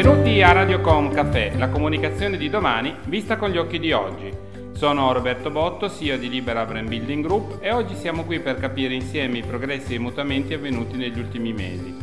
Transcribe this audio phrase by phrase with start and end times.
[0.00, 4.32] Benvenuti a Radiocom Café, la comunicazione di domani vista con gli occhi di oggi.
[4.72, 8.94] Sono Roberto Botto, CEO di Libera Brand Building Group e oggi siamo qui per capire
[8.94, 11.94] insieme i progressi e i mutamenti avvenuti negli ultimi mesi.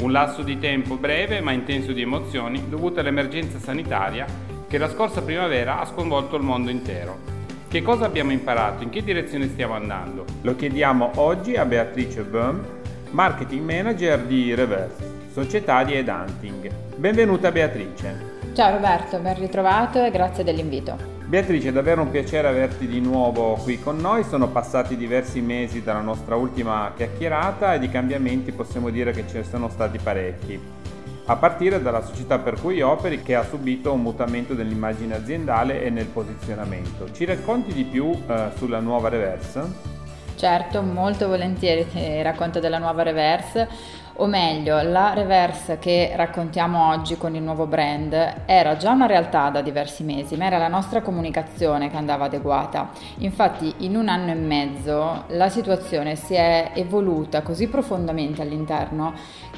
[0.00, 4.26] Un lasso di tempo breve ma intenso di emozioni dovuto all'emergenza sanitaria
[4.68, 7.20] che la scorsa primavera ha sconvolto il mondo intero.
[7.68, 8.82] Che cosa abbiamo imparato?
[8.82, 10.26] In che direzione stiamo andando?
[10.42, 12.62] Lo chiediamo oggi a Beatrice Böhm,
[13.12, 16.70] marketing manager di Reverse, società di Edanting.
[16.96, 18.38] Benvenuta Beatrice.
[18.54, 20.96] Ciao Roberto, ben ritrovato e grazie dell'invito.
[21.26, 24.24] Beatrice, è davvero un piacere averti di nuovo qui con noi.
[24.24, 29.40] Sono passati diversi mesi dalla nostra ultima chiacchierata e di cambiamenti possiamo dire che ce
[29.40, 30.58] ne sono stati parecchi.
[31.26, 35.90] A partire dalla società per cui operi che ha subito un mutamento dell'immagine aziendale e
[35.90, 37.12] nel posizionamento.
[37.12, 39.94] Ci racconti di più eh, sulla nuova Reverse?
[40.36, 43.68] Certo, molto volentieri ti racconto della nuova Reverse
[44.18, 49.50] o meglio, la reverse che raccontiamo oggi con il nuovo brand era già una realtà
[49.50, 52.90] da diversi mesi, ma era la nostra comunicazione che andava adeguata.
[53.18, 59.14] Infatti, in un anno e mezzo la situazione si è evoluta così profondamente all'interno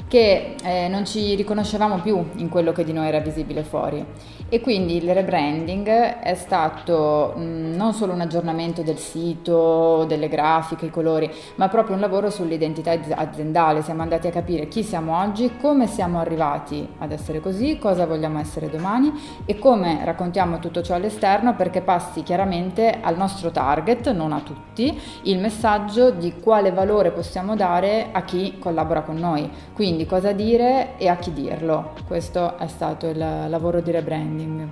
[0.09, 4.03] che eh, non ci riconoscevamo più in quello che di noi era visibile fuori.
[4.51, 10.87] E quindi il rebranding è stato mh, non solo un aggiornamento del sito, delle grafiche,
[10.87, 13.83] i colori, ma proprio un lavoro sull'identità aziendale.
[13.83, 18.39] Siamo andati a capire chi siamo oggi, come siamo arrivati ad essere così, cosa vogliamo
[18.39, 19.13] essere domani
[19.45, 24.99] e come raccontiamo tutto ciò all'esterno perché passi chiaramente al nostro target, non a tutti,
[25.23, 29.47] il messaggio di quale valore possiamo dare a chi collabora con noi.
[29.73, 31.93] Quindi cosa dire e a chi dirlo.
[32.05, 34.67] Questo è stato il lavoro di rebranding branding.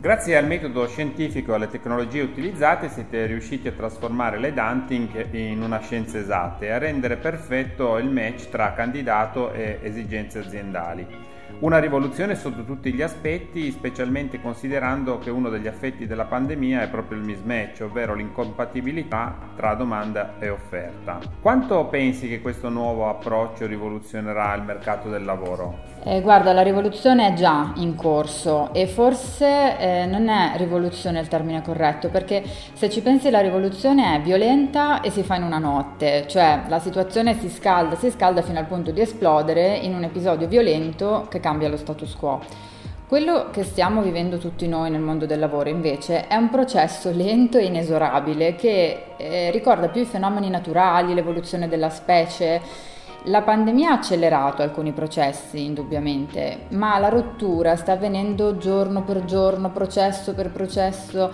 [0.00, 5.80] Grazie al metodo scientifico e alle tecnologie utilizzate siete riusciti a trasformare l'headhunting in una
[5.80, 11.32] scienza esatta e a rendere perfetto il match tra candidato e esigenze aziendali.
[11.60, 16.88] Una rivoluzione sotto tutti gli aspetti, specialmente considerando che uno degli effetti della pandemia è
[16.88, 21.20] proprio il mismatch, ovvero l'incompatibilità tra domanda e offerta.
[21.40, 25.92] Quanto pensi che questo nuovo approccio rivoluzionerà il mercato del lavoro?
[26.06, 31.28] Eh, guarda, la rivoluzione è già in corso e forse eh, non è rivoluzione il
[31.28, 32.42] termine corretto, perché
[32.74, 36.78] se ci pensi la rivoluzione è violenta e si fa in una notte, cioè la
[36.78, 41.40] situazione si scalda, si scalda fino al punto di esplodere in un episodio violento che
[41.44, 42.40] cambia lo status quo.
[43.06, 47.58] Quello che stiamo vivendo tutti noi nel mondo del lavoro invece è un processo lento
[47.58, 52.62] e inesorabile che eh, ricorda più i fenomeni naturali, l'evoluzione della specie.
[53.24, 59.70] La pandemia ha accelerato alcuni processi indubbiamente, ma la rottura sta avvenendo giorno per giorno,
[59.70, 61.30] processo per processo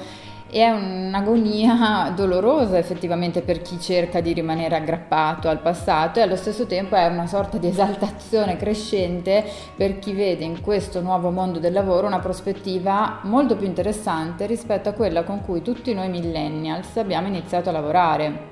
[0.51, 6.67] è un'agonia dolorosa effettivamente per chi cerca di rimanere aggrappato al passato e allo stesso
[6.67, 9.45] tempo è una sorta di esaltazione crescente
[9.75, 14.89] per chi vede in questo nuovo mondo del lavoro una prospettiva molto più interessante rispetto
[14.89, 18.50] a quella con cui tutti noi millennials abbiamo iniziato a lavorare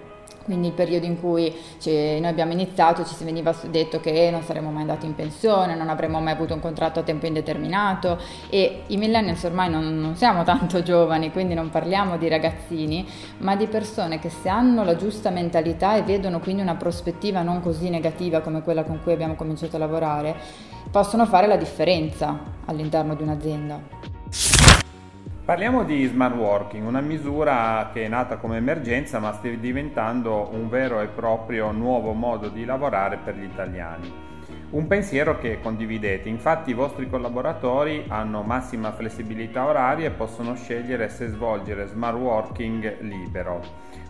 [0.49, 4.71] quindi il periodo in cui noi abbiamo iniziato ci si veniva detto che non saremmo
[4.71, 8.19] mai andati in pensione, non avremmo mai avuto un contratto a tempo indeterminato
[8.49, 13.07] e i millennials ormai non, non siamo tanto giovani, quindi non parliamo di ragazzini,
[13.39, 17.61] ma di persone che se hanno la giusta mentalità e vedono quindi una prospettiva non
[17.61, 20.35] così negativa come quella con cui abbiamo cominciato a lavorare,
[20.91, 24.18] possono fare la differenza all'interno di un'azienda.
[25.49, 30.69] Parliamo di smart working, una misura che è nata come emergenza ma sta diventando un
[30.69, 34.13] vero e proprio nuovo modo di lavorare per gli italiani.
[34.73, 41.09] Un pensiero che condividete, infatti i vostri collaboratori hanno massima flessibilità oraria e possono scegliere
[41.09, 43.63] se svolgere smart working libero.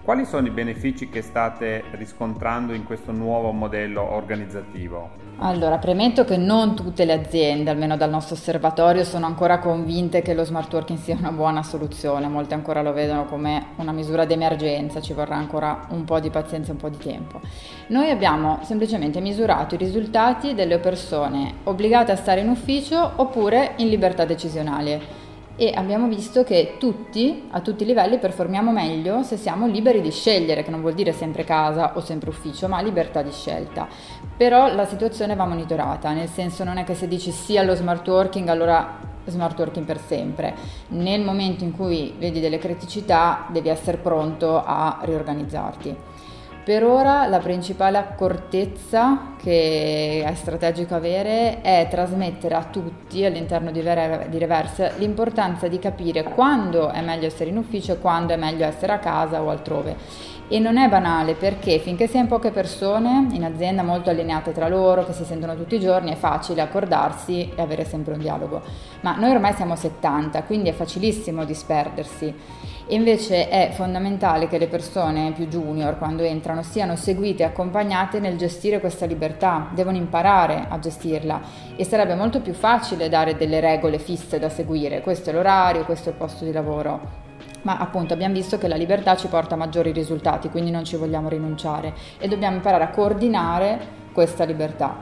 [0.08, 5.10] Quali sono i benefici che state riscontrando in questo nuovo modello organizzativo?
[5.40, 10.32] Allora, premetto che non tutte le aziende, almeno dal nostro osservatorio, sono ancora convinte che
[10.32, 15.02] lo smart working sia una buona soluzione, molte ancora lo vedono come una misura d'emergenza,
[15.02, 17.42] ci vorrà ancora un po' di pazienza e un po' di tempo.
[17.88, 23.88] Noi abbiamo semplicemente misurato i risultati delle persone obbligate a stare in ufficio oppure in
[23.90, 25.17] libertà decisionale
[25.60, 30.12] e abbiamo visto che tutti, a tutti i livelli, performiamo meglio se siamo liberi di
[30.12, 33.88] scegliere, che non vuol dire sempre casa o sempre ufficio, ma libertà di scelta.
[34.36, 38.06] Però la situazione va monitorata, nel senso non è che se dici sì allo smart
[38.06, 40.54] working allora smart working per sempre.
[40.90, 45.96] Nel momento in cui vedi delle criticità devi essere pronto a riorganizzarti.
[46.68, 53.80] Per ora la principale accortezza che è strategico avere è trasmettere a tutti all'interno di,
[53.80, 58.92] Reverse l'importanza di capire quando è meglio essere in ufficio e quando è meglio essere
[58.92, 59.96] a casa o altrove
[60.50, 64.66] E non è banale perché finché è in poche persone, in azienda molto allineate tra
[64.66, 68.62] loro, che si sentono tutti i giorni, è facile accordarsi e avere sempre un dialogo.
[69.02, 72.34] Ma noi ormai siamo 70, quindi è facilissimo disperdersi.
[72.90, 78.38] Invece è fondamentale che le persone più junior, quando entrano, siano seguite e accompagnate nel
[78.38, 81.42] gestire questa libertà, devono imparare a gestirla
[81.76, 86.08] e sarebbe molto più facile dare delle regole fisse da seguire, questo è l'orario, questo
[86.08, 87.26] è il posto di lavoro,
[87.68, 90.96] ma appunto abbiamo visto che la libertà ci porta a maggiori risultati, quindi non ci
[90.96, 93.78] vogliamo rinunciare e dobbiamo imparare a coordinare
[94.14, 94.96] questa libertà.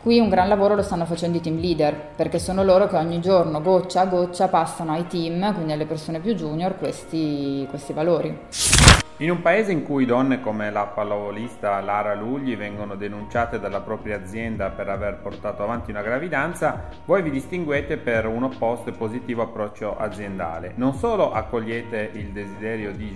[0.00, 3.20] Qui un gran lavoro lo stanno facendo i team leader, perché sono loro che ogni
[3.20, 8.91] giorno, goccia a goccia, passano ai team, quindi alle persone più junior, questi, questi valori.
[9.22, 14.16] In un paese in cui donne come la pallavolista Lara Lugli vengono denunciate dalla propria
[14.16, 19.42] azienda per aver portato avanti una gravidanza, voi vi distinguete per un opposto e positivo
[19.42, 20.72] approccio aziendale.
[20.74, 23.14] Non solo accogliete il desiderio di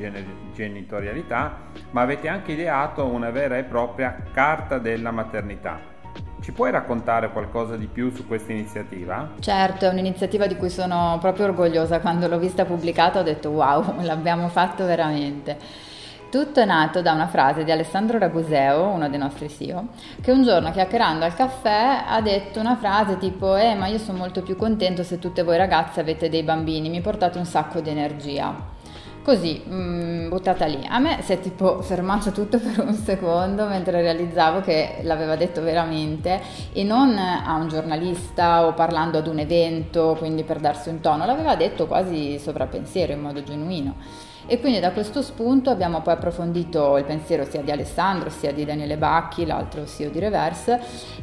[0.55, 1.57] genitorialità,
[1.91, 5.95] ma avete anche ideato una vera e propria carta della maternità
[6.41, 9.33] ci puoi raccontare qualcosa di più su questa iniziativa?
[9.41, 12.01] Certo, è un'iniziativa di cui sono proprio orgogliosa.
[12.01, 15.59] Quando l'ho vista pubblicata ho detto wow, l'abbiamo fatto veramente.
[16.31, 19.89] Tutto è nato da una frase di Alessandro Raguseo, uno dei nostri CEO,
[20.21, 24.19] che un giorno chiacchierando al caffè ha detto una frase tipo Eh, ma io sono
[24.19, 27.91] molto più contento se tutte voi ragazze avete dei bambini, mi portate un sacco di
[27.91, 28.75] energia
[29.27, 30.87] così mh, mm, buttata lì.
[30.89, 35.61] A me si è tipo fermato tutto per un secondo mentre realizzavo che l'aveva detto
[35.63, 36.41] veramente
[36.73, 41.27] e non a un giornalista o parlando ad un evento, quindi per darsi un tono,
[41.27, 43.95] l'aveva detto quasi sovrappensiero in modo genuino.
[44.49, 48.65] E quindi da questo spunto abbiamo poi approfondito il pensiero sia di Alessandro sia di
[48.65, 50.81] Daniele Bacchi, l'altro CEO di Reverse,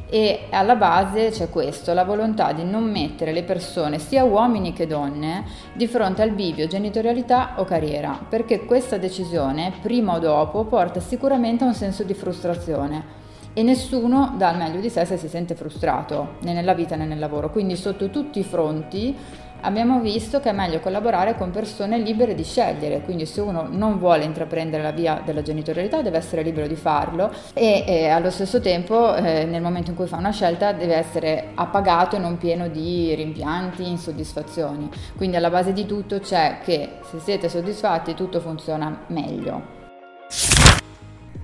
[0.09, 4.87] e alla base c'è questo, la volontà di non mettere le persone, sia uomini che
[4.87, 10.99] donne, di fronte al bivio genitorialità o carriera, perché questa decisione, prima o dopo, porta
[10.99, 13.21] sicuramente a un senso di frustrazione
[13.53, 17.05] e nessuno dà il meglio di sé se si sente frustrato, né nella vita né
[17.05, 17.51] nel lavoro.
[17.51, 19.15] Quindi sotto tutti i fronti
[19.63, 23.97] abbiamo visto che è meglio collaborare con persone libere di scegliere, quindi se uno non
[23.97, 28.59] vuole intraprendere la via della genitorialità deve essere libero di farlo e, e allo stesso
[28.59, 32.67] tempo eh, nel momento in cui fa una scelta deve essere appagato e non pieno
[32.67, 34.89] di rimpianti, insoddisfazioni.
[35.15, 39.81] Quindi alla base di tutto c'è che se siete soddisfatti tutto funziona meglio.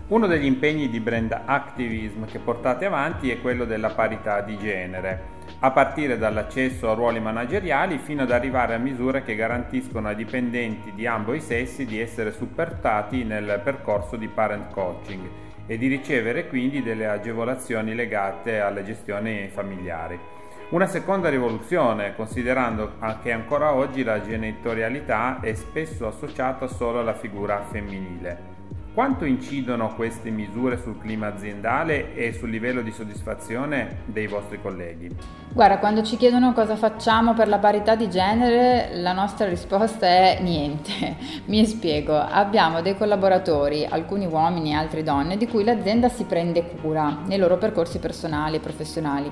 [0.09, 5.37] Uno degli impegni di brand activism che portate avanti è quello della parità di genere
[5.59, 10.93] a partire dall'accesso a ruoli manageriali fino ad arrivare a misure che garantiscono ai dipendenti
[10.95, 15.29] di ambo i sessi di essere supportati nel percorso di parent coaching
[15.67, 20.19] e di ricevere quindi delle agevolazioni legate alle gestioni familiari.
[20.69, 27.61] Una seconda rivoluzione, considerando che ancora oggi la genitorialità è spesso associata solo alla figura
[27.69, 28.58] femminile.
[28.91, 35.15] Quanto incidono queste misure sul clima aziendale e sul livello di soddisfazione dei vostri colleghi?
[35.53, 40.39] Guarda, quando ci chiedono cosa facciamo per la parità di genere, la nostra risposta è
[40.41, 41.15] niente.
[41.45, 46.65] Mi spiego, abbiamo dei collaboratori, alcuni uomini e altre donne, di cui l'azienda si prende
[46.81, 49.31] cura nei loro percorsi personali e professionali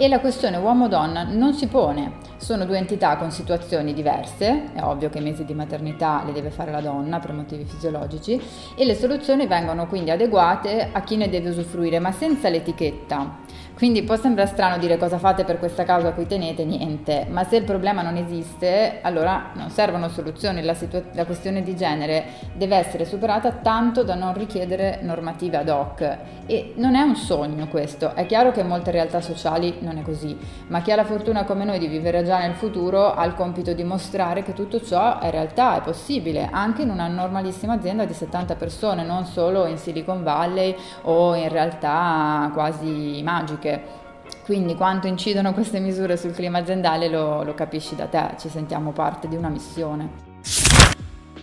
[0.00, 2.12] e la questione uomo-donna non si pone.
[2.38, 6.48] Sono due entità con situazioni diverse, è ovvio che i mesi di maternità li deve
[6.48, 8.40] fare la donna per motivi fisiologici
[8.74, 13.40] e le soluzioni vengono quindi adeguate a chi ne deve usufruire, ma senza l'etichetta.
[13.80, 17.44] Quindi può sembrare strano dire cosa fate per questa causa a cui tenete, niente, ma
[17.44, 22.26] se il problema non esiste, allora non servono soluzioni, la, situa- la questione di genere
[22.52, 26.18] deve essere superata tanto da non richiedere normative ad hoc.
[26.44, 30.02] E non è un sogno questo, è chiaro che in molte realtà sociali non è
[30.02, 33.32] così, ma chi ha la fortuna come noi di vivere già nel futuro ha il
[33.32, 38.04] compito di mostrare che tutto ciò è realtà, è possibile, anche in una normalissima azienda
[38.04, 44.08] di 70 persone, non solo in Silicon Valley o in realtà quasi magiche politiche.
[44.44, 48.92] Quindi quanto incidono queste misure sul clima aziendale lo, lo capisci da te, ci sentiamo
[48.92, 50.28] parte di una missione.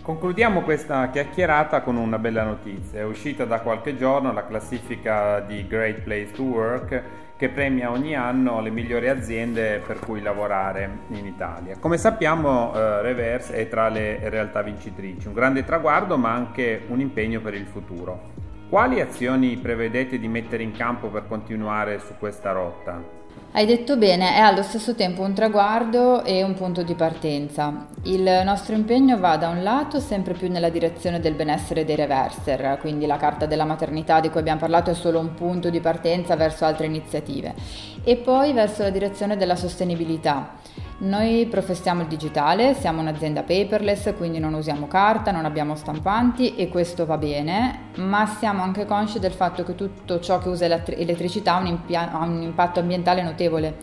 [0.02, 3.00] Concludiamo questa chiacchierata con una bella notizia.
[3.00, 7.02] È uscita da qualche giorno la classifica di Great Place to Work
[7.36, 11.76] che premia ogni anno le migliori aziende per cui lavorare in Italia.
[11.78, 17.00] Come sappiamo eh, Reverse è tra le realtà vincitrici, un grande traguardo ma anche un
[17.00, 18.37] impegno per il futuro.
[18.68, 23.02] Quali azioni prevedete di mettere in campo per continuare su questa rotta?
[23.52, 27.86] Hai detto bene, è allo stesso tempo un traguardo e un punto di partenza.
[28.02, 32.76] Il nostro impegno va da un lato sempre più nella direzione del benessere dei reverser,
[32.78, 36.36] quindi la carta della maternità di cui abbiamo parlato è solo un punto di partenza
[36.36, 37.54] verso altre iniziative,
[38.04, 40.56] e poi verso la direzione della sostenibilità
[41.00, 46.68] Noi professiamo il digitale, siamo un'azienda paperless, quindi non usiamo carta, non abbiamo stampanti e
[46.68, 51.54] questo va bene, ma siamo anche consci del fatto che tutto ciò che usa elettricità
[51.54, 53.76] ha un, impia- ha un impatto ambientale notevole.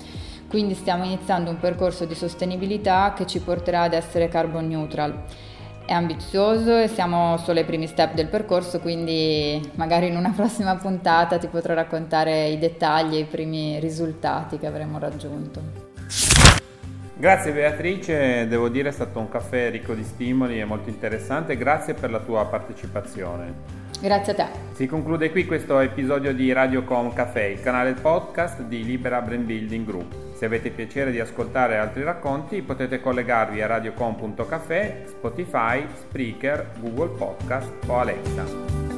[0.49, 5.23] Quindi stiamo iniziando un percorso di sostenibilità che ci porterà ad essere carbon neutral.
[5.85, 10.75] È ambizioso e siamo solo ai primi step del percorso, quindi magari in una prossima
[10.75, 15.94] puntata ti potrò raccontare i dettagli e i primi risultati che avremo raggiunto.
[17.17, 21.93] Grazie Beatrice, devo dire è stato un caffè ricco di stimoli e molto interessante, grazie
[21.93, 23.83] per la tua partecipazione.
[24.01, 24.45] Grazie a te.
[24.73, 29.85] Si conclude qui questo episodio di Radiocom Café, il canale podcast di Libera Brand Building
[29.85, 30.13] Group.
[30.35, 37.71] Se avete piacere di ascoltare altri racconti potete collegarvi a radiocom.café, Spotify, Spreaker, Google Podcast
[37.87, 38.94] o Alexa.